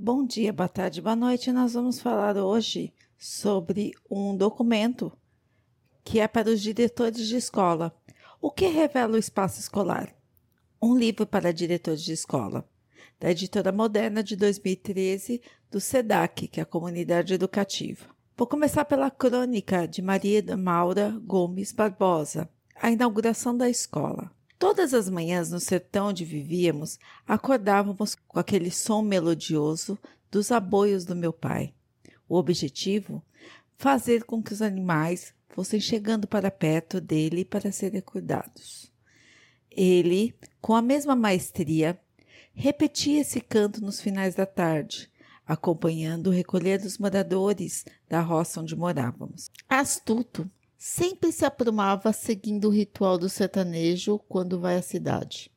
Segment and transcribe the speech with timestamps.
[0.00, 1.50] Bom dia, boa tarde, boa noite.
[1.50, 5.10] Nós vamos falar hoje sobre um documento
[6.04, 7.92] que é para os diretores de escola.
[8.40, 10.14] O que revela o espaço escolar?
[10.80, 12.64] Um livro para diretores de escola,
[13.18, 18.06] da editora Moderna de 2013, do SEDAC, que é a comunidade educativa.
[18.36, 24.30] Vou começar pela crônica de Maria Maura Gomes Barbosa, a inauguração da escola.
[24.58, 29.96] Todas as manhãs no sertão onde vivíamos, acordávamos com aquele som melodioso
[30.30, 31.72] dos aboios do meu pai.
[32.28, 33.22] O objetivo?
[33.76, 38.92] Fazer com que os animais fossem chegando para perto dele para serem cuidados.
[39.70, 41.98] Ele, com a mesma maestria,
[42.52, 45.08] repetia esse canto nos finais da tarde,
[45.46, 49.50] acompanhando o recolher dos moradores da roça onde morávamos.
[49.68, 55.50] Astuto, sempre se aprumava seguindo o ritual do sertanejo quando vai à cidade.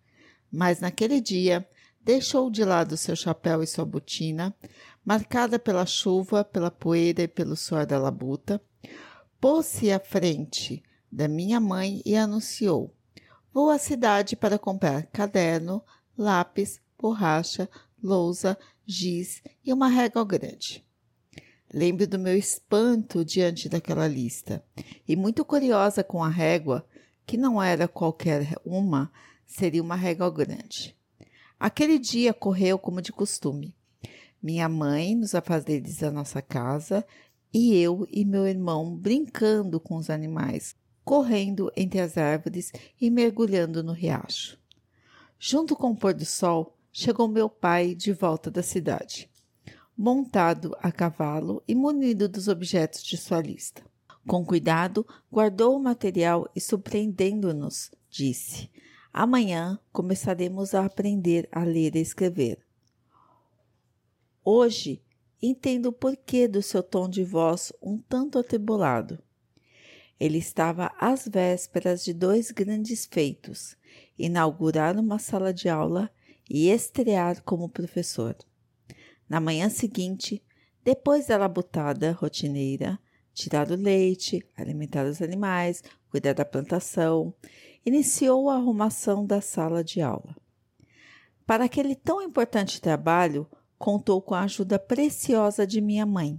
[0.51, 1.65] Mas naquele dia
[2.01, 4.53] deixou de lado seu chapéu e sua botina,
[5.05, 8.59] marcada pela chuva, pela poeira e pelo suor da labuta,
[9.39, 12.91] pôs-se à frente da minha mãe e anunciou:
[13.53, 15.83] Vou à cidade para comprar caderno,
[16.17, 17.69] lápis, borracha,
[18.01, 20.83] lousa, giz e uma régua grande.
[21.73, 24.61] Lembro do meu espanto diante daquela lista,
[25.07, 26.85] e muito curiosa com a régua,
[27.25, 29.09] que não era qualquer uma,
[29.45, 30.93] seria uma régua grande.
[31.57, 33.73] Aquele dia correu como de costume.
[34.43, 37.05] Minha mãe nos afazeres da nossa casa
[37.53, 40.75] e eu e meu irmão brincando com os animais,
[41.05, 44.59] correndo entre as árvores e mergulhando no riacho.
[45.39, 49.30] Junto com o pôr do sol, chegou meu pai de volta da cidade
[50.01, 53.83] montado a cavalo e munido dos objetos de sua lista.
[54.27, 58.67] Com cuidado, guardou o material e, surpreendendo-nos, disse:
[59.13, 62.65] Amanhã começaremos a aprender a ler e escrever.
[64.43, 65.03] Hoje
[65.39, 69.21] entendo o porquê do seu tom de voz um tanto atribulado.
[70.19, 73.77] Ele estava às vésperas de dois grandes feitos:
[74.17, 76.09] inaugurar uma sala de aula
[76.49, 78.35] e estrear como professor.
[79.31, 80.43] Na manhã seguinte,
[80.83, 82.99] depois da labutada rotineira,
[83.33, 87.33] tirar o leite, alimentar os animais, cuidar da plantação,
[87.85, 90.35] iniciou a arrumação da sala de aula.
[91.45, 93.49] Para aquele tão importante trabalho,
[93.79, 96.37] contou com a ajuda preciosa de minha mãe.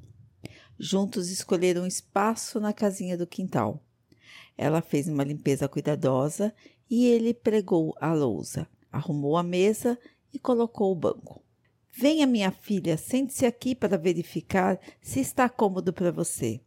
[0.79, 3.83] Juntos escolheram um espaço na casinha do quintal.
[4.55, 6.55] Ela fez uma limpeza cuidadosa
[6.91, 9.99] e ele pregou a lousa, arrumou a mesa
[10.31, 11.42] e colocou o banco.
[11.95, 16.59] Venha, minha filha, sente-se aqui para verificar se está cômodo para você,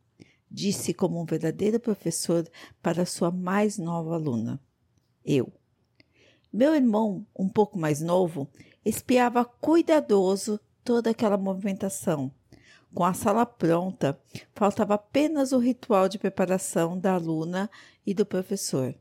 [0.50, 2.47] disse como um verdadeiro professor
[2.80, 4.62] para sua mais nova aluna.
[5.25, 5.52] Eu.
[6.53, 8.47] Meu irmão, um pouco mais novo,
[8.85, 12.31] espiava cuidadoso toda aquela movimentação.
[12.94, 14.18] Com a sala pronta,
[14.53, 17.69] faltava apenas o ritual de preparação da aluna
[18.06, 18.96] e do professor.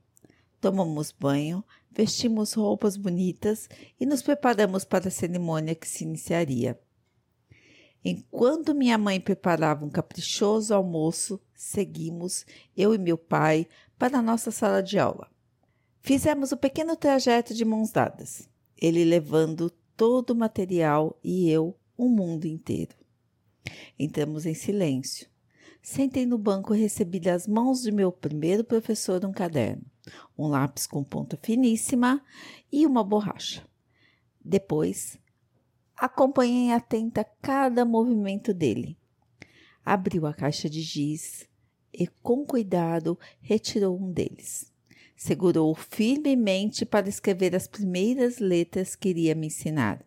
[0.59, 1.63] Tomamos banho,
[1.94, 3.69] vestimos roupas bonitas
[3.99, 6.78] e nos preparamos para a cerimônia que se iniciaria.
[8.05, 12.44] Enquanto minha mãe preparava um caprichoso almoço, seguimos,
[12.77, 13.66] eu e meu pai,
[13.99, 15.31] para a nossa sala de aula.
[16.00, 18.47] Fizemos o um pequeno trajeto de mãos dadas,
[18.77, 22.94] ele levando todo o material e eu o mundo inteiro.
[23.99, 25.28] Entramos em silêncio.
[25.81, 29.94] Sentei no banco e recebi das mãos de meu primeiro professor um caderno
[30.37, 32.22] um lápis com ponta finíssima
[32.70, 33.66] e uma borracha.
[34.44, 35.19] Depois,
[35.97, 38.98] acompanhei atenta cada movimento dele.
[39.84, 41.48] Abriu a caixa de giz
[41.92, 44.72] e, com cuidado, retirou um deles.
[45.16, 50.04] Segurou firmemente para escrever as primeiras letras que iria me ensinar.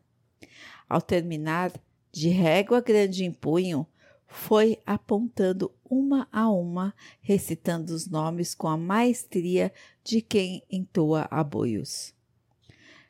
[0.90, 1.72] Ao terminar,
[2.12, 3.88] de régua grande em punho,
[4.28, 9.74] foi apontando uma a uma, recitando os nomes com a maestria
[10.04, 12.14] de quem entoa aboios.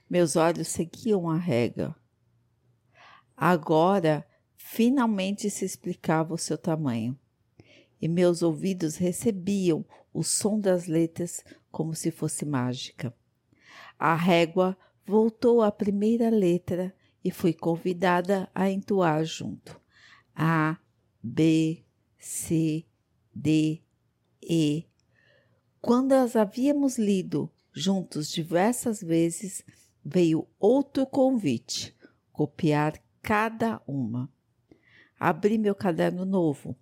[0.09, 1.95] Meus olhos seguiam a rega.
[3.35, 4.25] Agora,
[4.55, 7.17] finalmente se explicava o seu tamanho,
[7.99, 9.83] e meus ouvidos recebiam
[10.13, 13.13] o som das letras como se fosse mágica.
[13.97, 19.79] A régua voltou à primeira letra e fui convidada a entoar junto.
[20.35, 20.77] A,
[21.29, 21.83] B,
[22.17, 22.85] C,
[23.35, 23.81] D,
[24.41, 24.85] E.
[25.81, 29.63] Quando as havíamos lido juntos diversas vezes,
[30.03, 31.93] veio outro convite:
[32.31, 34.31] copiar cada uma.
[35.19, 36.77] Abri meu caderno novo,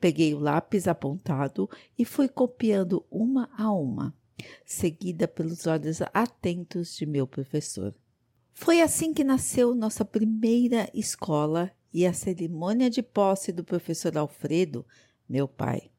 [0.00, 1.68] peguei o lápis apontado
[1.98, 4.14] e fui copiando uma a uma,
[4.64, 7.94] seguida pelos olhos atentos de meu professor.
[8.54, 14.86] Foi assim que nasceu nossa primeira escola e a cerimônia de posse do professor Alfredo,
[15.28, 15.90] meu pai.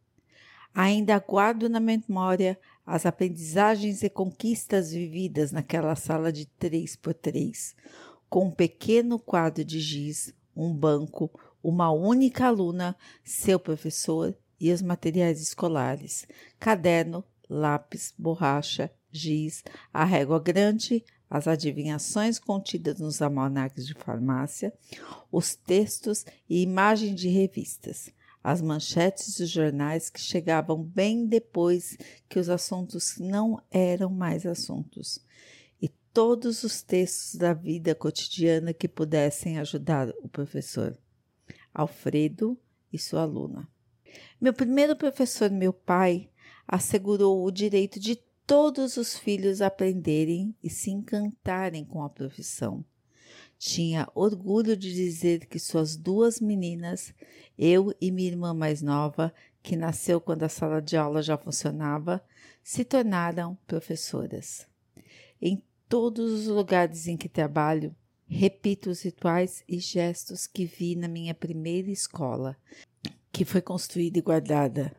[0.74, 7.76] Ainda guardo na memória as aprendizagens e conquistas vividas naquela sala de três por três,
[8.30, 11.30] com um pequeno quadro de giz, um banco,
[11.62, 16.26] uma única aluna, seu professor e os materiais escolares,
[16.60, 24.74] caderno, lápis, borracha, giz, a régua grande, as adivinhações contidas nos almanaques de farmácia,
[25.32, 28.10] os textos e imagens de revistas,
[28.44, 31.98] as manchetes dos jornais que chegavam bem depois
[32.28, 35.26] que os assuntos não eram mais assuntos,
[35.82, 40.98] e todos os textos da vida cotidiana que pudessem ajudar o professor.
[41.74, 42.60] Alfredo
[42.92, 43.70] e sua aluna.
[44.40, 46.30] Meu primeiro professor, meu pai,
[46.68, 48.22] assegurou o direito de
[48.52, 52.84] todos os filhos aprenderem e se encantarem com a profissão.
[53.58, 57.14] Tinha orgulho de dizer que suas duas meninas,
[57.58, 59.34] eu e minha irmã mais nova,
[59.64, 62.22] que nasceu quando a sala de aula já funcionava,
[62.62, 64.68] se tornaram professoras.
[65.42, 67.96] Em todos os lugares em que trabalho,
[68.28, 72.58] repito os rituais e gestos que vi na minha primeira escola,
[73.32, 74.94] que foi construída e guardada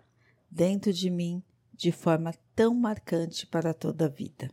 [0.51, 1.43] dentro de mim
[1.82, 4.49] de forma tão marcante para toda a vida.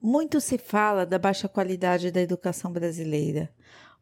[0.00, 3.52] Muito se fala da baixa qualidade da educação brasileira.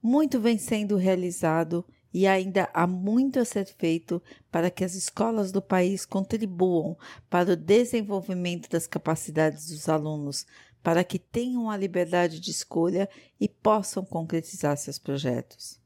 [0.00, 1.84] Muito vem sendo realizado
[2.14, 4.22] e ainda há muito a ser feito
[4.52, 6.96] para que as escolas do país contribuam
[7.28, 10.46] para o desenvolvimento das capacidades dos alunos,
[10.80, 13.08] para que tenham a liberdade de escolha
[13.40, 15.79] e possam concretizar seus projetos.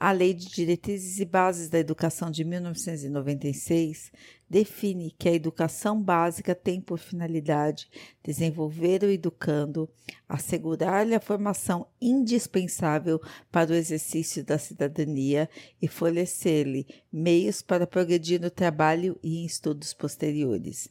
[0.00, 4.12] A Lei de Diretrizes e Bases da Educação de 1996
[4.48, 7.90] define que a educação básica tem por finalidade
[8.22, 9.90] desenvolver o educando,
[10.28, 15.50] assegurar-lhe a formação indispensável para o exercício da cidadania
[15.82, 20.88] e fornecer-lhe meios para progredir no trabalho e em estudos posteriores.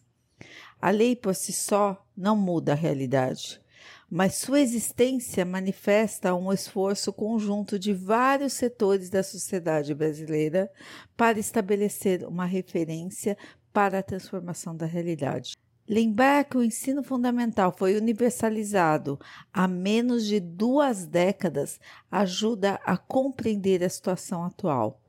[0.81, 3.61] A lei por si só não muda a realidade
[4.09, 10.71] mas sua existência manifesta um esforço conjunto de vários setores da sociedade brasileira
[11.15, 13.37] para estabelecer uma referência
[13.73, 15.57] para a transformação da realidade.
[15.89, 19.19] Lembrar que o ensino fundamental foi universalizado
[19.53, 21.79] há menos de duas décadas
[22.11, 25.01] ajuda a compreender a situação atual.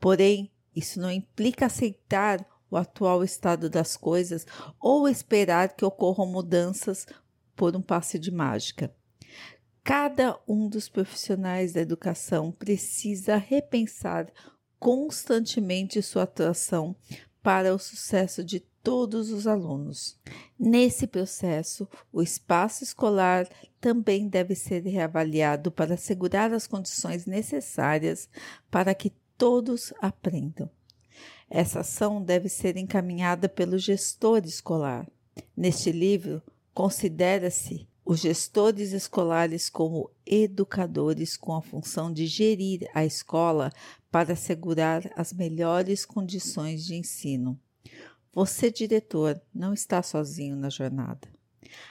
[0.00, 4.46] Porém, isso não implica aceitar o atual estado das coisas
[4.78, 7.06] ou esperar que ocorram mudanças
[7.58, 8.94] por um passe de mágica.
[9.82, 14.32] Cada um dos profissionais da educação precisa repensar
[14.78, 16.94] constantemente sua atuação
[17.42, 20.16] para o sucesso de todos os alunos.
[20.56, 23.48] Nesse processo, o espaço escolar
[23.80, 28.28] também deve ser reavaliado para assegurar as condições necessárias
[28.70, 30.70] para que todos aprendam.
[31.50, 35.10] Essa ação deve ser encaminhada pelo gestor escolar.
[35.56, 36.40] Neste livro,
[36.78, 43.72] Considera-se os gestores escolares como educadores com a função de gerir a escola
[44.12, 47.58] para assegurar as melhores condições de ensino.
[48.32, 51.26] Você, diretor, não está sozinho na jornada.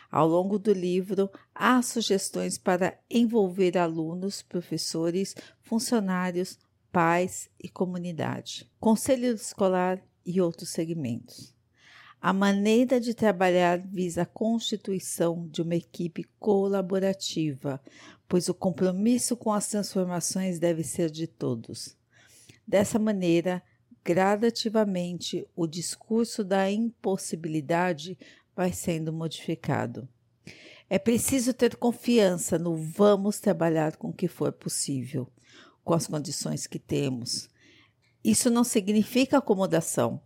[0.09, 6.57] Ao longo do livro, há sugestões para envolver alunos, professores, funcionários,
[6.93, 11.56] pais e comunidade, conselho escolar e outros segmentos.
[12.21, 17.81] A maneira de trabalhar visa a constituição de uma equipe colaborativa,
[18.27, 21.95] pois o compromisso com as transformações deve ser de todos.
[22.67, 23.61] Dessa maneira,
[24.03, 28.17] gradativamente, o discurso da impossibilidade
[28.55, 30.09] vai sendo modificado.
[30.89, 35.27] É preciso ter confiança no vamos trabalhar com o que for possível,
[35.83, 37.49] com as condições que temos.
[38.23, 40.21] Isso não significa acomodação,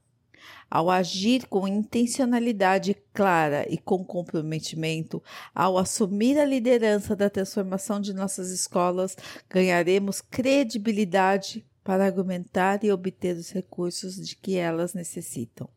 [0.70, 5.22] ao agir com intencionalidade clara e com comprometimento,
[5.54, 9.18] ao assumir a liderança da transformação de nossas escolas,
[9.50, 15.70] ganharemos credibilidade para argumentar e obter os recursos de que elas necessitam.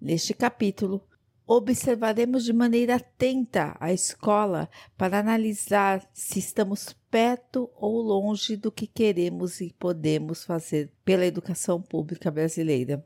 [0.00, 1.02] Neste capítulo,
[1.48, 8.86] observaremos de maneira atenta a escola para analisar se estamos perto ou longe do que
[8.86, 13.04] queremos e podemos fazer pela educação pública brasileira.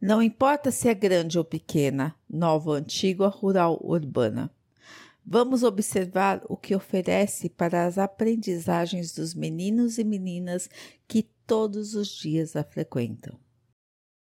[0.00, 4.50] Não importa se é grande ou pequena, nova ou antiga, rural ou urbana.
[5.26, 10.68] Vamos observar o que oferece para as aprendizagens dos meninos e meninas
[11.08, 13.38] que todos os dias a frequentam.